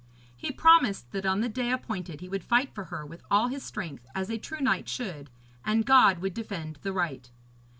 [0.35, 3.61] He promised that on the day appointed he would fight for her with all his
[3.61, 5.29] strength, as a true knight should,
[5.63, 7.29] and God would defend the right.